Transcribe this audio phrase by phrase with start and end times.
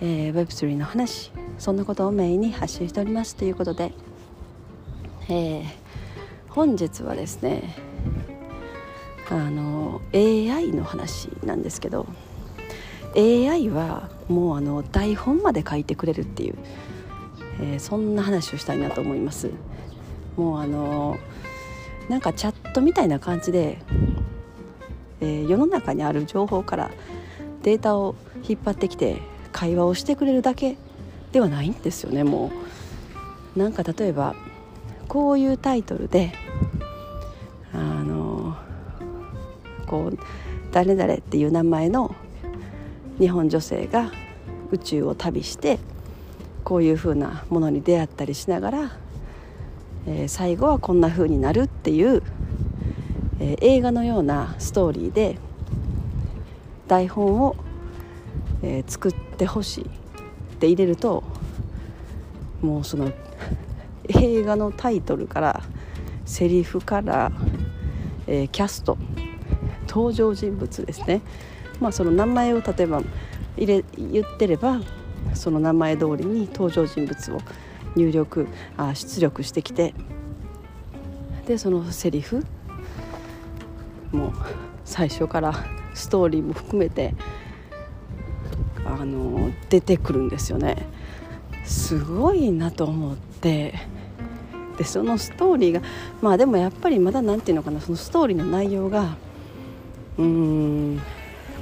[0.00, 3.92] えー、Web3 の話そんなことをメインに発信しておりますということで、
[5.28, 5.64] えー、
[6.48, 7.76] 本日はですね
[9.30, 12.06] あの AI の話なんですけど
[13.14, 16.54] AI はもうあの台本まで書いてくれるっていう、
[17.60, 19.50] えー、そんな話をしたいなと思います。
[20.36, 21.18] もうあの
[22.08, 23.78] なんかチャットみたいな感じで、
[25.20, 26.90] えー、世の中にある情報から
[27.62, 28.14] データを
[28.48, 29.20] 引っ張ってきて
[29.52, 30.76] 会話をしてくれるだけ
[31.32, 32.50] ではないんですよねも
[33.56, 33.58] う。
[33.58, 34.34] なんか例えば
[35.08, 36.32] こういうタイトルで
[37.72, 38.56] あの
[39.86, 40.18] こう
[40.70, 42.14] 誰々っていう名前の
[43.18, 44.12] 日本女性が
[44.70, 45.78] 宇宙を旅して
[46.62, 48.92] こういうふうなものに出会ったりしながら、
[50.06, 52.22] えー、最後はこんな風になるっていう、
[53.40, 55.38] えー、映画のようなストーリーで
[56.86, 57.56] 台本を、
[58.62, 59.86] えー、作ってほしいっ
[60.58, 61.22] て入れると
[62.60, 63.12] もうその
[64.08, 65.62] 映画のタイトルから
[66.26, 67.32] セリフから、
[68.26, 68.98] えー、キャスト
[69.88, 71.22] 登場人物ですね、
[71.80, 73.02] まあ、その名前を例えば
[73.56, 74.80] 入れ言ってれば
[75.34, 77.40] その名前通りに登場人物を
[77.96, 79.94] 入力あ出力してきて
[81.46, 82.44] でそのセリフ
[84.12, 84.32] もう
[84.84, 85.54] 最初から
[85.94, 87.14] ストーリーも含めて
[88.98, 90.76] あの出てくるんですよね。
[91.64, 93.74] すごいなと思って。
[94.78, 95.82] でそのストーリーが
[96.22, 99.16] まあでもやっぱりまだ何て言うのかなそのストーリーの内容が
[100.16, 101.02] うーん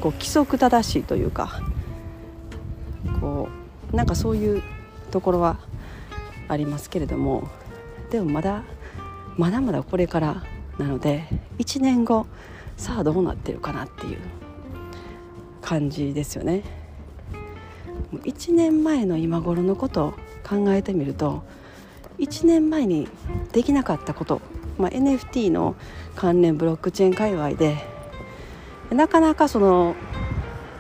[0.01, 1.61] こう規則正しいというか
[3.21, 3.49] こ
[3.93, 4.63] うなんかそういう
[5.11, 5.59] ところは
[6.47, 7.49] ありますけれども。
[8.11, 8.63] でもまだ
[9.37, 10.43] まだまだこれから
[10.79, 11.29] なので
[11.59, 12.27] 1年後
[12.77, 14.19] さあどうなってるかなっていう
[15.61, 16.63] 感じですよね。
[18.13, 20.11] 1年前の今頃のことを
[20.49, 21.43] 考えてみると
[22.19, 23.09] 1年前に
[23.53, 24.41] できなかったこと、
[24.79, 25.77] まあ、NFT の
[26.17, 27.77] 関連ブロックチェーン界隈で
[28.91, 29.95] なかなかその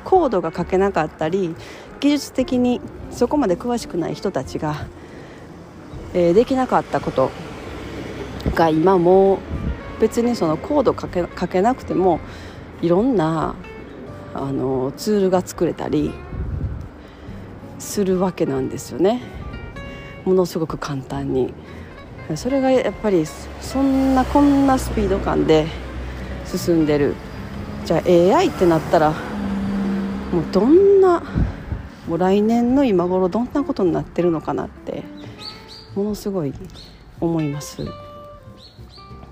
[0.05, 1.55] コードが書けなかったり
[2.00, 2.81] 技術的に
[3.11, 4.87] そこまで詳しくない人たちが、
[6.15, 7.31] えー、できなかったこと
[8.55, 9.39] が今も
[10.00, 12.21] 別にそのコード書け書けなくても
[12.81, 13.55] いろんな
[14.34, 16.12] あのツールが作れたり
[17.78, 19.22] するわけなんですよね。
[20.25, 21.53] ものすごく簡単に。
[22.34, 23.25] それがやっぱり
[23.61, 25.66] そんなこんなスピード感で
[26.44, 27.15] 進んでる。
[27.84, 29.11] じゃあ AI ってなったら
[30.33, 31.22] もうどんな
[32.06, 35.05] もう来年の今頃どんなことになってるのかなって
[35.95, 36.53] ものすごい
[37.21, 37.87] 思います。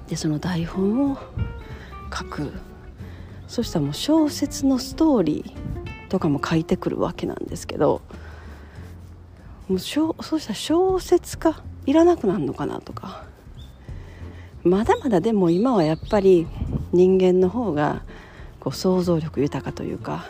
[0.09, 1.19] でその台本を
[2.17, 2.53] 書く。
[3.49, 8.03] そしたらもう小説のストーリーとかも書いてくるわけなんですけど
[9.69, 13.25] もうそうしたら小説家いらなくなるのかなとか。
[14.66, 16.44] まだまだでも今はやっぱり
[16.93, 18.03] 人間の方が
[18.59, 20.27] こう想像力豊かというか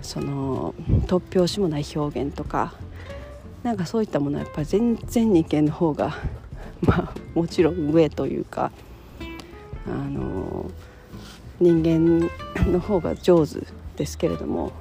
[0.00, 0.74] その
[1.06, 2.72] 突拍子もない表現とか
[3.62, 6.16] なんかそういったものはやっぱり全然人間の方が
[6.80, 8.72] まあもちろん上というか
[9.86, 10.70] あの
[11.60, 12.30] 人間
[12.72, 13.60] の方が上手
[13.96, 14.72] ですけれども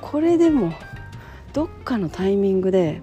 [0.00, 0.72] これでも
[1.56, 3.00] どっかのタイミングで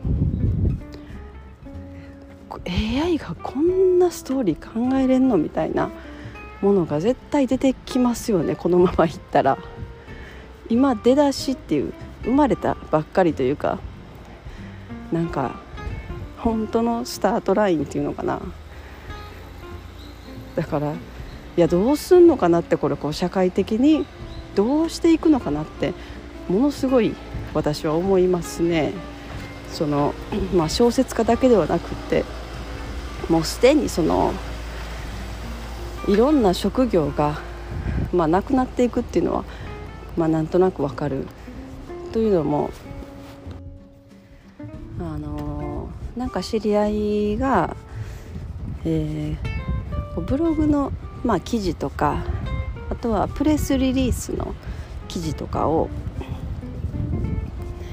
[2.67, 5.89] AI がこんなストーリー考えれんのみたいな
[6.61, 9.57] ものが絶対出てきますよねこのままいったら。
[10.69, 11.93] 今出だしっていう
[12.25, 13.79] 生まれたばっかりというか
[15.11, 15.59] なんか
[16.37, 18.39] 本当のスタートラインっていうのかな。
[20.55, 20.95] だからい
[21.55, 24.05] やどうすんのかなってこれこう社会的に
[24.53, 25.95] どうしていくのかなって
[26.47, 27.15] ものすごい
[27.53, 28.93] 私は思いますね。
[29.71, 30.13] その、
[30.53, 32.23] まあ、小説家だけではなくって
[33.27, 34.33] もうすでにその
[36.07, 37.39] いろんな職業が、
[38.11, 39.45] まあ、なくなっていくっていうのは、
[40.15, 41.27] まあ、なんとなくわかる。
[42.11, 42.69] というのも
[44.99, 47.75] あのなんか知り合いが、
[48.85, 50.91] えー、ブログの、
[51.23, 52.23] まあ、記事とか
[52.91, 54.53] あとはプレスリリースの
[55.07, 55.89] 記事とかを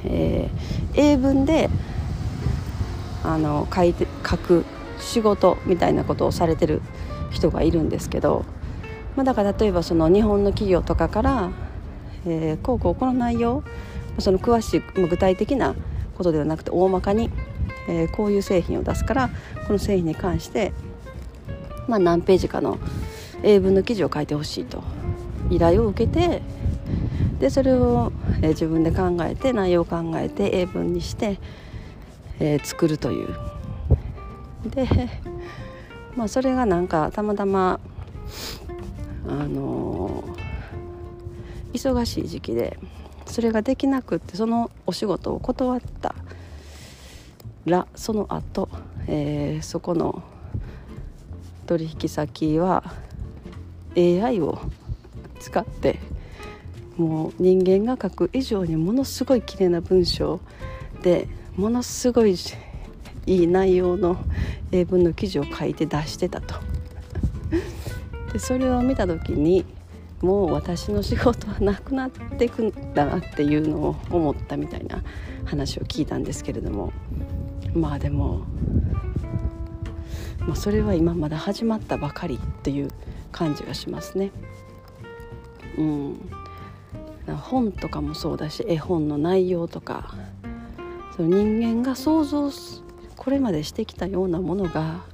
[0.05, 1.69] えー、英文で
[3.23, 4.65] あの書いて書く
[4.99, 6.81] 仕事みたいなことをされてる
[7.31, 8.45] 人がいるんですけど、
[9.17, 11.51] まあ、だから例えばその日本の企業とかから、
[12.27, 13.63] えー、こうこうこの内容
[14.19, 15.75] その詳しい具体的な
[16.17, 17.31] ことではなくて大まかに、
[17.89, 19.31] えー、こういう製品を出すから
[19.67, 20.73] この製品に関して、
[21.89, 22.79] まあ、何ページかの
[23.43, 24.83] 英文の記事を書いてほしいと
[25.51, 26.43] 依頼を受けて
[27.41, 31.39] でそれを、え、自分で考えて内容を考えて英文にして、
[32.39, 33.29] えー、作るという。
[34.69, 34.87] で
[36.17, 37.81] まあそれがなんかたまたま
[39.27, 42.79] あのー、忙しい時期で
[43.25, 46.15] それができなくってそのお仕事を断った。
[47.67, 48.69] らその後、
[49.07, 50.23] えー、そこの
[51.67, 52.83] 取引先は
[53.97, 54.59] AI を
[55.39, 55.99] 使って
[57.01, 60.39] もう人間が書く以上にものすごい綺麗な文章
[61.03, 62.37] でものすごい
[63.27, 64.19] いい内容の
[64.71, 66.55] 英文の記事を書いて出してたと。
[68.33, 69.65] でそれを見た時に
[70.21, 75.03] もう私の仕事はなくなっていくんだなっていうのを思ったみたいな
[75.47, 76.93] 話を聞いたんですけれども。
[77.75, 78.45] まあでも、
[80.41, 82.89] まあ、それは今まだ始まったばかりっていう
[83.33, 84.33] 感じがしますね。
[85.79, 86.31] うん、
[87.37, 90.15] 本とかもそうだし絵本の内容とか
[91.17, 92.51] その人間が想像
[93.17, 95.05] これまでしてきたようなものが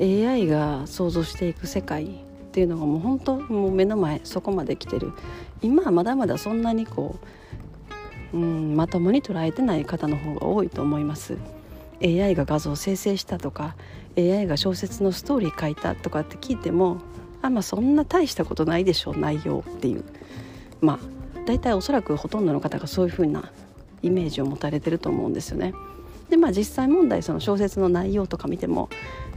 [0.00, 2.08] AI が想像していく世界っ
[2.52, 5.12] ていうのがもう本当もう目の前そこまで来てる。
[5.62, 7.16] 今はまだまだそんなにこ
[8.32, 11.36] う、うん、まともに捉えてない方の方が多いと思います。
[12.02, 13.76] AI が画像生成したとか
[14.18, 16.98] AI が小説のストーリー書いたとかって聞いても
[17.42, 20.04] あまあそんな大したことないでしょう内容っていう。
[20.82, 20.98] まあ
[21.46, 23.50] 大体おそらくほとんどの方がそういうふうな
[24.02, 25.72] イメージを持たれてると思うんですよね。
[26.28, 28.88] でまあ実際問題その小説の内容とか見ても、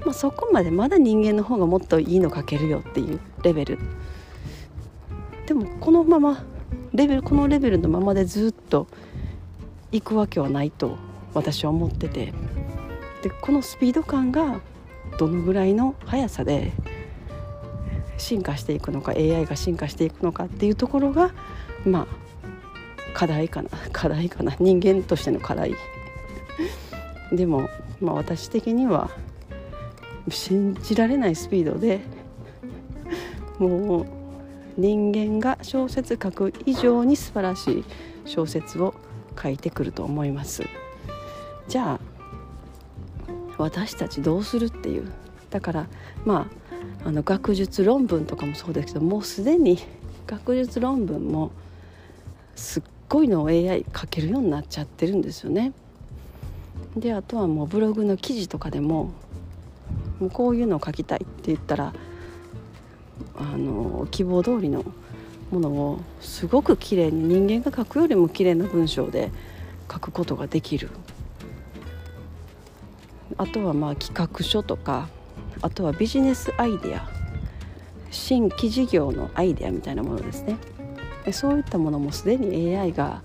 [0.05, 3.79] まあ、そこまでまだ人間の方がもっといいの書けるよっていうレベル
[5.45, 6.43] でもこのまま
[6.93, 8.87] レベルこのレベルのままでずっと
[9.91, 10.97] 行くわけはないと
[11.33, 12.33] 私は思ってて
[13.21, 14.61] でこのスピード感が
[15.19, 16.71] どのぐらいの速さで
[18.17, 21.31] 進化していくのか AI が進化していくのかっていうところが
[21.85, 22.07] まあ
[23.13, 25.73] 課題かな課題かな人間としての課題。
[27.31, 27.69] でも、
[27.99, 29.09] まあ、私的には
[30.29, 32.01] 信じられないスピードで
[33.57, 34.05] もう
[34.77, 37.83] 人間が小説書く以上に素晴らしい
[38.25, 38.93] 小説を
[39.41, 40.63] 書いてくると思います。
[41.67, 41.99] じゃあ
[43.57, 45.11] 私たちどうするっていう。
[45.49, 45.87] だから
[46.25, 46.64] まあ
[47.05, 49.77] あの学術論文とかもそうですけどもうすでに
[50.25, 51.51] 学術論文も
[52.55, 55.71] すっごいのを AI 書けるようになっちゃってるんですよね。
[56.97, 59.11] であとはもうブログの記事とかでも
[60.19, 61.93] もうこういうのを書きたいって言ったら
[63.37, 64.83] あの希望通りの
[65.51, 69.31] ものをすごく綺麗に人間が書くよりも綺麗な文章で
[69.91, 70.89] 書くことができる
[73.37, 75.09] あとはまあ企画書とか
[75.65, 77.09] あとはビジネスアイデア。
[78.11, 80.57] 新規事業のアイデアみたいなものですね。
[81.31, 83.23] そういったものもすでに AI が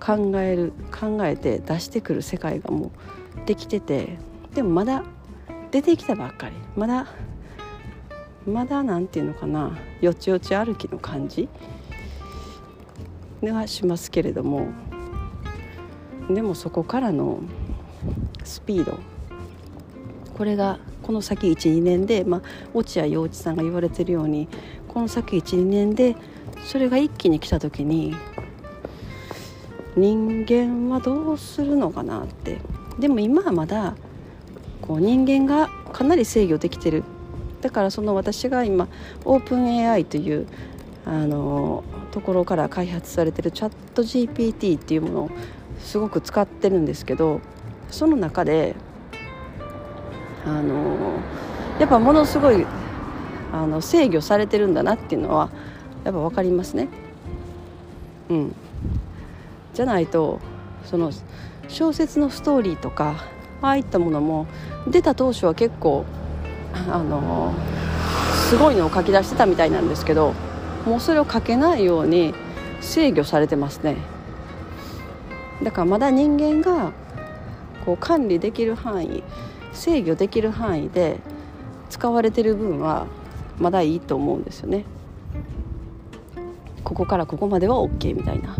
[0.00, 2.90] 考える考えて出してくる世界がもう
[3.44, 4.16] できてて
[4.54, 5.04] でもまだ
[5.70, 6.54] 出てきたばっかり。
[6.76, 7.08] まだ
[8.46, 9.76] まだなんていうのかな。
[10.00, 11.46] よちよち歩きの感じ
[13.42, 14.68] はしますけれども。
[16.30, 17.40] でもそこからの
[18.44, 18.98] スピード
[20.36, 22.42] これがこの先12年で、まあ、
[22.74, 24.48] 落合陽一さんが言われてるように
[24.86, 26.14] この先12年で
[26.66, 28.14] それが一気に来た時に
[29.96, 32.58] 人間はどうするのかなって。
[32.98, 33.94] でも今はまだ
[34.82, 37.02] こう人間がかなり制御できてる。
[37.62, 38.88] だからその私が今
[39.24, 40.46] オープン AI という
[41.06, 45.30] あのところから開発されてるチャット GPT っていうものを
[45.78, 47.40] すごく使ってるんですけど
[47.90, 48.76] その中で
[50.46, 51.20] あの
[51.78, 52.64] やっぱものすごい
[53.52, 55.50] あの制御されてるんだなっていうのは
[56.04, 56.88] やっぱ分かりますね。
[58.28, 58.54] うん、
[59.74, 60.40] じゃないと
[60.84, 61.12] その
[61.68, 63.24] 小説のストーリーとか
[63.62, 64.46] ああいったものも
[64.88, 66.04] 出た当初は結構
[66.88, 67.54] あの
[68.48, 70.34] すごいのを書き出してたみたいなんですけど
[70.84, 72.34] もうそれを書けないように
[72.80, 73.96] 制御されてますね
[75.62, 76.92] だからまだ人間が
[77.84, 79.22] こう管理できる範囲
[79.76, 81.20] 制御できる範囲で
[81.90, 83.06] 使われてる分は
[83.58, 84.84] まだいいと思うんですよね。
[86.82, 88.56] ここからここまでは OK みたいな。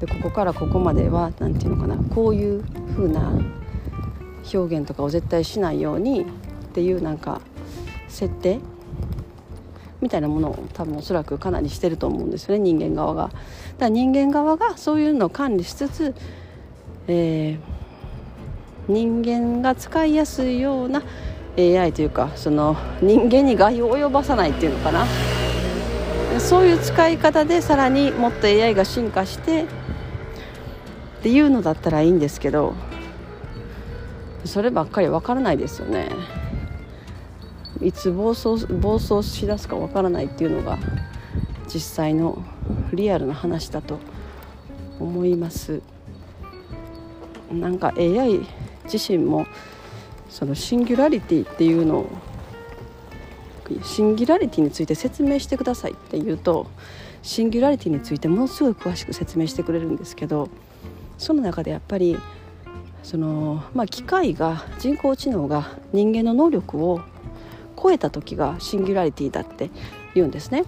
[0.00, 1.96] でここからここまでは何て言うのかな。
[2.14, 2.64] こういう
[2.96, 3.32] 風な
[4.52, 6.24] 表現とかを絶対しないようにっ
[6.74, 7.40] ていうなんか
[8.08, 8.60] 設定
[10.00, 12.58] みたいなものを多分おそらくかなりしてると思うんですよね。
[12.58, 13.28] 人間側が。
[13.28, 13.36] だか
[13.80, 16.14] ら人間側がそういうのを管理しつつ、
[17.08, 17.73] えー、
[18.88, 21.02] 人間が使いやすいような
[21.56, 25.06] AI というかその人間に害を及ばさないっていうのかな。
[26.40, 29.66] そういう使い方でさらにもっと AI が進化してっ
[31.22, 32.74] ていうのだったらいいんですけど
[34.44, 36.08] そればっかりわからないですよね。
[37.80, 40.78] いつ暴走暴走しだすかわからないっていうのが
[41.72, 42.42] 実際の
[42.92, 43.98] リアルな話だと
[44.98, 45.82] 思います。
[47.52, 48.40] なんか AI
[48.84, 49.46] 自身も
[50.28, 52.10] そのシンギュラリティっていうのを
[53.82, 56.66] シンギュラリティについて説明してくださいって言うと
[57.22, 60.50] シンギュラリティについてものすごい詳しく説明してくれるんですけど
[61.16, 62.18] その中でやっぱり
[63.02, 67.00] その、まあ、機械が人工知能が人間の能力を
[67.80, 69.70] 超えた時がシンギュラリティだって
[70.14, 70.64] 言うんですね。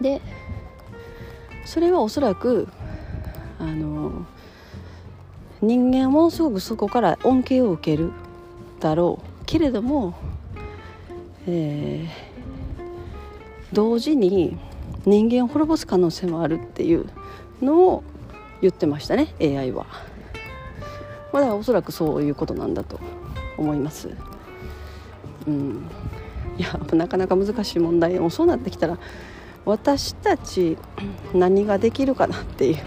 [0.00, 0.20] で
[1.64, 2.68] それはおそらく
[3.58, 4.26] あの
[5.62, 8.12] 人間はものすごくそこから恩恵を受ける
[8.80, 10.14] だろうけれども、
[11.46, 14.56] えー、同時に
[15.04, 17.06] 人間を滅ぼす可能性もあるっていう
[17.60, 18.04] のを
[18.62, 19.86] 言ってましたね AI は。
[21.32, 22.98] まだおそらくそういうことなんだと
[23.56, 24.10] 思います。
[25.46, 25.86] うん、
[26.58, 28.98] いやなかなか難しい問題でもそうなってきたら
[29.64, 30.76] 私たち
[31.32, 32.78] 何ができるかなっていう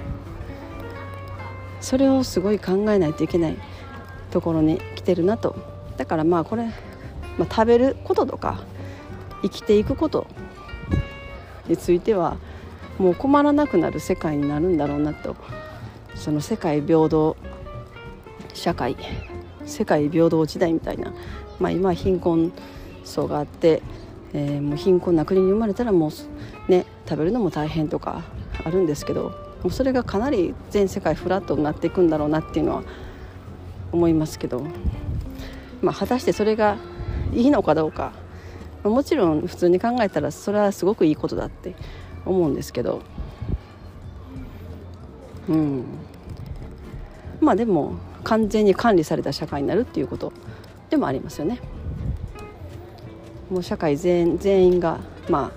[1.84, 3.58] それをすごい考えないといけない
[4.32, 5.56] ところに来てるなと。
[5.98, 6.64] だからまあこれ、
[7.38, 8.62] まあ、食べることとか
[9.44, 10.26] 生きていくこと
[11.68, 12.38] については
[12.98, 15.36] もう困らなくなる世界になるんだろうなと。
[16.16, 17.36] その世界平等
[18.54, 18.96] 社会
[19.66, 21.14] 世界平等時代みたいな、
[21.60, 22.54] まあ、今貧困
[23.04, 23.82] 層があって、
[24.34, 28.24] えー、もう貧困な国に生まれたらもうね食べるのも大変とか
[28.64, 32.84] あるんですけどうそれがかなり全世界フラットになっていくんだろうなっていうのは
[33.92, 34.66] 思いますけど、
[35.82, 36.78] まあ、果たしてそれが
[37.34, 38.12] いいのかどうか
[38.84, 41.76] もちろん普通に考えたらそれはすごくいいことだって
[42.26, 43.02] 思うんですけど
[45.48, 45.86] うん
[47.40, 47.94] まあでも
[48.24, 50.34] 完全に管理された社会になるっていうこと
[50.90, 51.60] でもありますよね。
[53.50, 55.52] もう社会全全員がまあ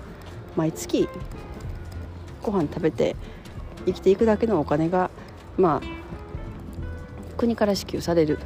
[0.55, 1.07] 毎月
[2.43, 3.15] ご飯食べて
[3.87, 5.09] 生きていくだけのお金が
[5.57, 8.37] まあ国から支給される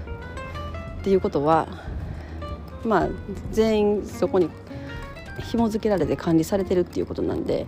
[1.02, 1.68] っていうことは
[2.86, 3.10] まあ
[3.52, 4.50] 全員そこに
[5.50, 7.66] 紐付けられて管理されてるっていうことなんで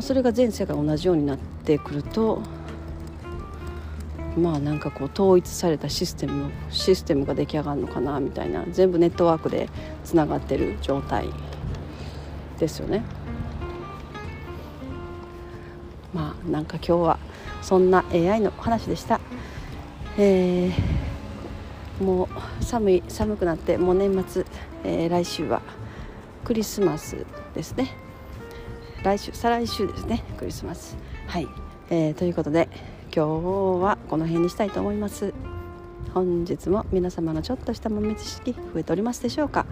[0.00, 2.40] それが全世界同じようになってくると
[4.36, 9.68] まあなんかこう統一されたシステムのシステムが出来上がるのかなみたいな全部ネットワークで
[10.04, 11.28] つながってる状態
[12.58, 13.02] ですよね。
[16.14, 17.18] まあなんか今日は
[17.62, 19.20] そんな AI の話でした、
[20.18, 22.28] えー、も
[22.60, 24.44] う寒い寒くなってもう年末、
[24.84, 25.62] えー、来週は
[26.44, 27.94] クリスマスですね。
[29.02, 30.24] 来週再来週ですね。
[30.36, 30.96] クリスマス。
[31.26, 31.48] はい、
[31.90, 32.68] えー、ということで
[33.14, 35.32] 今日はこの辺にしたいと思います。
[36.12, 39.66] 本日も皆様のちょっとした豆知識増えておりますでしょうか。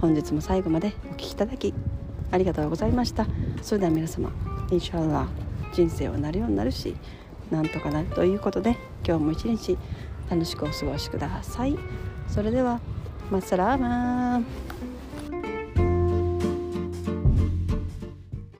[0.00, 1.74] 本日も最後までお聴きいただき
[2.30, 3.26] ありがとうございました。
[3.60, 4.30] それでは皆様
[4.70, 5.51] インシャアラー。
[5.72, 6.94] 人生はなるようになるし
[7.50, 8.76] なんとかなるということで
[9.06, 9.76] 今日も一日
[10.30, 11.76] 楽しくお過ごしください。
[12.28, 12.80] それでは
[13.30, 14.71] マッサラーマン。